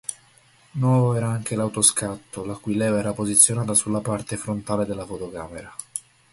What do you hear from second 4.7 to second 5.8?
della fotocamera.